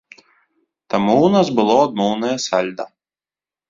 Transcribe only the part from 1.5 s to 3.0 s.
было адмоўнае сальда.